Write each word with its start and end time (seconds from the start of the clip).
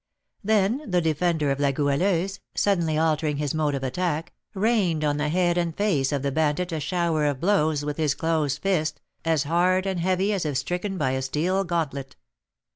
Then 0.43 0.89
the 0.89 0.99
defender 0.99 1.51
of 1.51 1.59
La 1.59 1.69
Goualeuse, 1.69 2.39
suddenly 2.55 2.97
altering 2.97 3.37
his 3.37 3.53
mode 3.53 3.75
of 3.75 3.83
attack, 3.83 4.33
rained 4.55 5.03
on 5.03 5.17
the 5.17 5.29
head 5.29 5.59
and 5.59 5.77
face 5.77 6.11
of 6.11 6.23
the 6.23 6.31
bandit 6.31 6.71
a 6.71 6.79
shower 6.79 7.27
of 7.27 7.39
blows 7.39 7.85
with 7.85 7.97
his 7.97 8.15
closed 8.15 8.63
fist, 8.63 8.99
as 9.23 9.43
hard 9.43 9.85
and 9.85 9.99
heavy 9.99 10.33
as 10.33 10.43
if 10.43 10.57
stricken 10.57 10.97
by 10.97 11.11
a 11.11 11.21
steel 11.21 11.63
gauntlet. 11.63 12.15